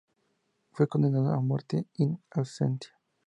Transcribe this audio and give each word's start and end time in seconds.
Fue 0.71 0.87
condenado 0.87 1.31
a 1.31 1.39
muerte 1.41 1.85
"in 1.99 2.19
absentia". 2.31 2.89